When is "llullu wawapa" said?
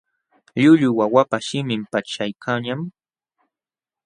0.61-1.37